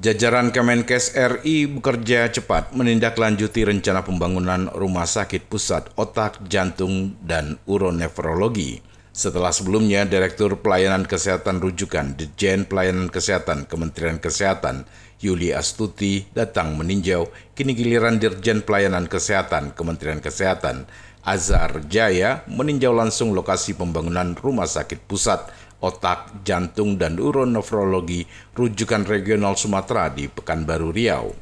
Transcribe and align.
Jajaran 0.00 0.48
Kemenkes 0.48 1.12
RI 1.12 1.68
bekerja 1.68 2.32
cepat 2.32 2.72
menindaklanjuti 2.72 3.68
rencana 3.68 4.00
pembangunan 4.00 4.72
Rumah 4.72 5.04
Sakit 5.04 5.44
Pusat 5.44 5.92
Otak, 5.92 6.40
Jantung, 6.48 7.20
dan 7.20 7.60
Uronefrologi. 7.68 8.80
Setelah 9.12 9.52
sebelumnya 9.52 10.08
Direktur 10.08 10.56
Pelayanan 10.64 11.04
Kesehatan 11.04 11.60
Rujukan 11.60 12.16
Dirjen 12.16 12.64
Pelayanan 12.64 13.12
Kesehatan 13.12 13.68
Kementerian 13.68 14.16
Kesehatan 14.16 14.88
Yuli 15.20 15.52
Astuti 15.52 16.24
datang 16.32 16.80
meninjau, 16.80 17.28
kini 17.52 17.76
giliran 17.76 18.16
Dirjen 18.16 18.64
Pelayanan 18.64 19.04
Kesehatan 19.04 19.76
Kementerian 19.76 20.24
Kesehatan 20.24 20.88
Azhar 21.20 21.84
Jaya 21.92 22.40
meninjau 22.48 22.96
langsung 22.96 23.36
lokasi 23.36 23.76
pembangunan 23.76 24.32
Rumah 24.32 24.64
Sakit 24.64 25.04
Pusat 25.04 25.52
otak, 25.80 26.44
jantung, 26.44 27.00
dan 27.00 27.16
uronefrologi 27.16 28.24
rujukan 28.52 29.04
regional 29.08 29.56
Sumatera 29.56 30.12
di 30.12 30.28
Pekanbaru 30.28 30.92
Riau. 30.92 31.32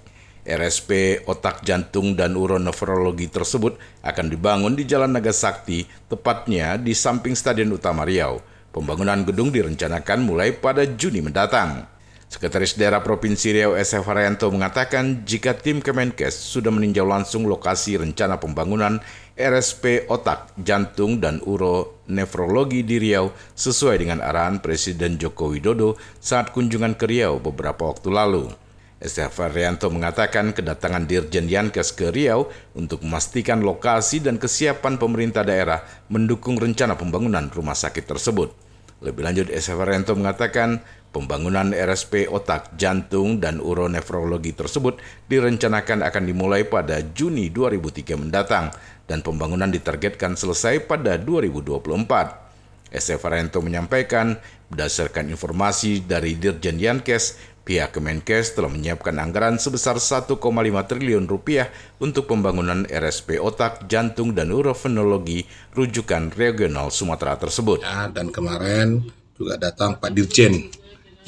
RSP 0.48 1.23
otak 1.28 1.61
jantung 1.61 2.16
dan 2.16 2.33
uronefrologi 2.33 3.28
tersebut 3.28 3.77
akan 4.01 4.27
dibangun 4.33 4.73
di 4.73 4.88
Jalan 4.88 5.12
Nagasakti, 5.12 5.84
tepatnya 6.09 6.80
di 6.80 6.97
samping 6.97 7.37
Stadion 7.37 7.69
Utama 7.77 8.09
Riau. 8.09 8.41
Pembangunan 8.73 9.28
gedung 9.28 9.52
direncanakan 9.52 10.24
mulai 10.24 10.56
pada 10.56 10.89
Juni 10.89 11.20
mendatang. 11.20 11.98
Sekretaris 12.28 12.77
Daerah 12.77 13.00
Provinsi 13.00 13.56
Riau 13.56 13.73
SF 13.73 14.05
Haryanto 14.05 14.52
mengatakan 14.52 15.24
jika 15.24 15.56
tim 15.56 15.80
Kemenkes 15.80 16.36
sudah 16.36 16.69
meninjau 16.69 17.09
langsung 17.09 17.48
lokasi 17.48 17.96
rencana 17.96 18.36
pembangunan 18.36 19.00
RSP 19.32 20.05
otak, 20.12 20.52
jantung, 20.60 21.24
dan 21.24 21.41
uronefrologi 21.41 22.84
di 22.84 23.00
Riau 23.00 23.33
sesuai 23.56 24.05
dengan 24.05 24.20
arahan 24.20 24.60
Presiden 24.60 25.16
Joko 25.16 25.56
Widodo 25.56 25.96
saat 26.20 26.52
kunjungan 26.52 27.00
ke 27.00 27.09
Riau 27.09 27.41
beberapa 27.41 27.88
waktu 27.88 28.12
lalu. 28.12 28.52
SF 29.00 29.48
Haryanto 29.48 29.88
mengatakan 29.88 30.52
kedatangan 30.52 31.08
Dirjen 31.08 31.48
Yankes 31.48 31.97
ke 31.97 32.12
Riau 32.12 32.53
untuk 32.77 33.08
memastikan 33.08 33.64
lokasi 33.64 34.20
dan 34.20 34.36
kesiapan 34.36 35.00
pemerintah 35.00 35.48
daerah 35.48 35.81
mendukung 36.12 36.60
rencana 36.60 36.92
pembangunan 36.92 37.48
rumah 37.48 37.78
sakit 37.78 38.05
tersebut. 38.05 38.67
Lebih 38.98 39.22
lanjut, 39.22 39.46
Haryanto 39.54 40.18
mengatakan 40.18 40.82
Pembangunan 41.08 41.72
RSP 41.72 42.28
otak, 42.28 42.77
jantung, 42.77 43.41
dan 43.41 43.64
uronefrologi 43.64 44.52
tersebut 44.52 45.00
direncanakan 45.32 46.04
akan 46.04 46.24
dimulai 46.28 46.68
pada 46.68 47.00
Juni 47.00 47.48
2003 47.48 48.20
mendatang 48.20 48.69
dan 49.08 49.24
pembangunan 49.24 49.72
ditargetkan 49.72 50.36
selesai 50.36 50.84
pada 50.84 51.16
2024. 51.16 52.92
SF 52.92 53.24
Arento 53.24 53.64
menyampaikan, 53.64 54.36
berdasarkan 54.69 55.32
informasi 55.32 56.04
dari 56.04 56.36
Dirjen 56.36 56.76
Yankes, 56.76 57.41
pihak 57.69 57.92
Kemenkes 57.92 58.56
telah 58.56 58.72
menyiapkan 58.72 59.12
anggaran 59.20 59.61
sebesar 59.61 60.00
1,5 60.00 60.41
triliun 60.88 61.28
rupiah 61.28 61.69
untuk 62.00 62.25
pembangunan 62.25 62.88
RSP 62.88 63.36
otak, 63.36 63.84
jantung, 63.84 64.33
dan 64.33 64.48
urofenologi 64.48 65.44
rujukan 65.77 66.33
regional 66.33 66.88
Sumatera 66.88 67.36
tersebut. 67.36 67.84
Ya, 67.84 68.08
dan 68.08 68.33
kemarin 68.33 69.05
juga 69.36 69.60
datang 69.60 70.00
Pak 70.00 70.16
Dirjen 70.16 70.72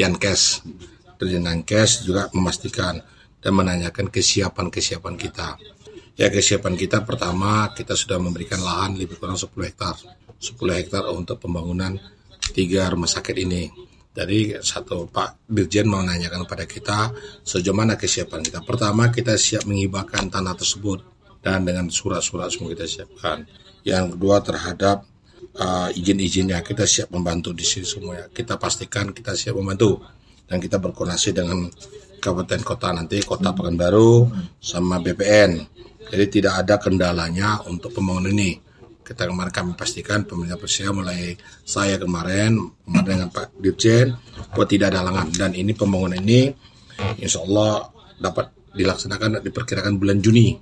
Yankes. 0.00 0.64
Dirjen 1.20 1.44
Yankes 1.44 2.08
juga 2.08 2.32
memastikan 2.32 2.96
dan 3.44 3.52
menanyakan 3.52 4.08
kesiapan-kesiapan 4.08 5.20
kita. 5.20 5.60
Ya 6.16 6.32
kesiapan 6.32 6.76
kita 6.80 7.04
pertama 7.04 7.68
kita 7.76 7.92
sudah 7.92 8.16
memberikan 8.16 8.64
lahan 8.64 8.96
lebih 8.96 9.20
kurang 9.20 9.36
10 9.36 9.52
hektar. 9.68 9.96
10 10.40 10.56
hektar 10.56 11.04
untuk 11.12 11.36
pembangunan 11.36 12.00
tiga 12.56 12.88
rumah 12.88 13.08
sakit 13.08 13.36
ini. 13.36 13.89
Jadi 14.10 14.58
satu 14.58 15.06
Pak 15.06 15.46
Dirjen 15.46 15.86
menanyakan 15.86 16.42
kepada 16.42 16.66
kita 16.66 16.98
sejauh 17.46 17.76
mana 17.76 17.94
kesiapan 17.94 18.42
kita. 18.42 18.58
Pertama 18.66 19.06
kita 19.14 19.38
siap 19.38 19.70
mengibahkan 19.70 20.26
tanah 20.26 20.58
tersebut 20.58 20.98
dan 21.40 21.62
dengan 21.62 21.86
surat-surat 21.86 22.50
semua 22.50 22.74
kita 22.74 22.90
siapkan. 22.90 23.46
Yang 23.86 24.18
kedua 24.18 24.42
terhadap 24.42 25.06
uh, 25.56 25.88
izin-izinnya 25.94 26.58
kita 26.66 26.84
siap 26.90 27.14
membantu 27.14 27.54
di 27.54 27.62
sini 27.62 27.86
semua 27.86 28.12
ya. 28.18 28.26
Kita 28.26 28.58
pastikan 28.58 29.14
kita 29.14 29.38
siap 29.38 29.54
membantu 29.54 30.02
dan 30.50 30.58
kita 30.58 30.82
berkoordinasi 30.82 31.30
dengan 31.30 31.70
kabupaten 32.18 32.60
kota 32.66 32.90
nanti 32.90 33.22
kota 33.22 33.54
Pekanbaru 33.54 34.26
sama 34.58 34.98
BPN. 34.98 35.62
Jadi 36.10 36.24
tidak 36.26 36.66
ada 36.66 36.82
kendalanya 36.82 37.62
untuk 37.70 37.94
pembangunan 37.94 38.34
ini. 38.34 38.69
Kita 39.10 39.26
kemarin 39.26 39.50
kami 39.50 39.74
pastikan 39.74 40.22
pemerintah 40.22 40.54
Persia 40.54 40.94
mulai 40.94 41.34
saya 41.66 41.98
kemarin 41.98 42.54
kemarin 42.86 43.06
dengan 43.10 43.28
Pak 43.34 43.58
Dirjen 43.58 44.14
bahwa 44.54 44.66
tidak 44.70 44.94
ada 44.94 45.02
halangan. 45.02 45.26
Dan 45.34 45.50
ini 45.58 45.74
pembangunan 45.74 46.22
ini 46.22 46.54
Insya 47.18 47.42
Allah 47.42 47.90
dapat 48.22 48.70
dilaksanakan 48.70 49.42
diperkirakan 49.42 49.98
bulan 49.98 50.22
Juni. 50.22 50.54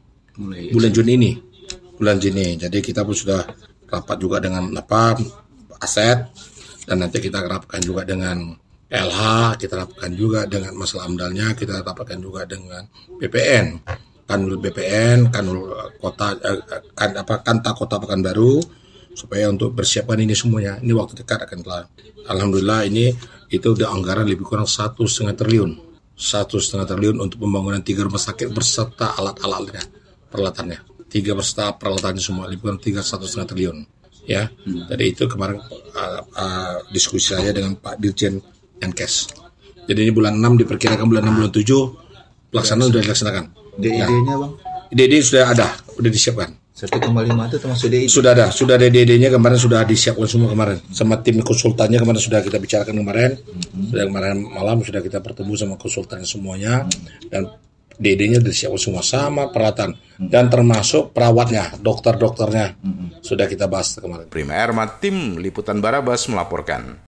Bulan 0.72 0.91
Juni 0.97 1.12
ini. 1.20 1.32
Bulan 2.00 2.16
Juni. 2.16 2.56
Jadi 2.56 2.78
kita 2.81 3.04
pun 3.04 3.12
sudah 3.12 3.44
rapat 3.84 4.16
juga 4.16 4.41
dengan 4.41 4.72
apa 4.72 5.12
aset 5.84 6.32
dan 6.88 7.04
nanti 7.04 7.20
kita 7.20 7.44
rapatkan 7.44 7.84
juga 7.84 8.09
dengan 8.09 8.56
LH, 8.88 9.20
kita 9.60 9.84
rapatkan 9.84 10.12
juga 10.16 10.48
dengan 10.48 10.72
masalah 10.72 11.04
amdalnya, 11.04 11.53
kita 11.53 11.84
rapatkan 11.84 12.16
juga 12.16 12.48
dengan 12.48 12.88
BPN, 13.20 13.84
kanul 14.28 14.61
BPN, 14.61 15.33
kanul 15.33 15.72
kota 15.97 16.37
eh, 16.37 16.61
kan 16.93 17.16
apa 17.16 17.41
kanta 17.41 17.72
kota 17.72 17.97
Pekanbaru 17.97 18.61
supaya 19.16 19.49
untuk 19.49 19.72
persiapan 19.72 20.28
ini 20.28 20.37
semuanya. 20.37 20.77
Ini 20.78 20.93
waktu 20.93 21.25
dekat 21.25 21.49
akan 21.49 21.59
telah. 21.65 21.89
Alhamdulillah 22.28 22.84
ini 22.84 23.09
itu 23.49 23.72
udah 23.72 23.89
anggaran 23.89 24.28
lebih 24.28 24.44
kurang 24.44 24.69
satu 24.69 25.09
setengah 25.09 25.33
triliun, 25.33 25.71
satu 26.12 26.61
setengah 26.61 26.93
triliun 26.93 27.16
untuk 27.25 27.41
pembangunan 27.41 27.81
tiga 27.81 28.05
rumah 28.05 28.21
sakit 28.21 28.53
berserta 28.53 29.16
alat-alatnya, 29.16 29.81
peralatannya 30.28 30.99
tiga 31.09 31.33
beserta 31.33 31.72
peralatan 31.75 32.21
semua 32.21 32.45
lebih 32.47 32.69
kurang 32.69 32.81
tiga 32.81 33.00
satu 33.00 33.25
setengah 33.25 33.49
triliun 33.49 33.78
ya 34.28 34.45
hmm. 34.45 34.93
jadi 34.93 35.05
itu 35.09 35.25
kemarin 35.25 35.56
uh, 35.97 36.21
uh, 36.37 36.77
diskusi 36.93 37.33
saya 37.33 37.50
dengan 37.50 37.81
Pak 37.81 37.97
Dirjen 37.97 38.37
Yankes 38.78 39.33
jadi 39.89 40.05
ini 40.05 40.12
bulan 40.12 40.37
6 40.37 40.69
diperkirakan 40.69 41.09
bulan 41.09 41.25
6 41.33 41.37
bulan 41.41 41.53
7 41.56 42.53
pelaksanaan 42.53 42.87
sudah 42.93 43.03
dilaksanakan 43.09 43.45
DID-nya 43.78 44.34
bang 44.37 44.53
DID 44.93 45.15
sudah 45.22 45.44
ada 45.55 45.66
sudah 45.94 46.11
disiapkan 46.11 46.50
1,5 46.78 46.94
itu 47.50 47.56
termasuk 47.59 47.87
DID 47.91 48.05
sudah 48.11 48.31
ada 48.34 48.47
sudah 48.50 48.75
ada 48.78 48.87
DID-nya 48.91 49.31
kemarin 49.31 49.59
sudah 49.59 49.83
disiapkan 49.87 50.28
semua 50.28 50.50
kemarin 50.50 50.78
sama 50.91 51.19
tim 51.22 51.39
konsultannya 51.43 51.99
kemarin 51.99 52.21
sudah 52.21 52.43
kita 52.43 52.59
bicarakan 52.59 52.94
kemarin 52.99 53.31
hmm. 53.39 53.94
sudah 53.94 54.05
kemarin 54.06 54.37
malam 54.43 54.83
sudah 54.83 55.00
kita 55.03 55.19
bertemu 55.22 55.53
sama 55.55 55.75
konsultannya 55.78 56.27
semuanya 56.27 56.84
hmm. 56.87 57.31
dan 57.31 57.43
DD-nya 57.99 58.39
disiapkan 58.39 58.78
semua 58.78 59.03
sama 59.03 59.50
peralatan 59.50 59.99
hmm. 59.99 60.31
dan 60.31 60.47
termasuk 60.47 61.10
perawatnya, 61.10 61.75
dokter-dokternya 61.83 62.78
hmm. 62.78 63.19
sudah 63.27 63.50
kita 63.50 63.66
bahas 63.66 63.99
kemarin. 63.99 64.31
Prima 64.31 64.55
Erma, 64.55 64.87
tim 64.87 65.34
Liputan 65.43 65.83
Barabas 65.83 66.31
melaporkan. 66.31 66.95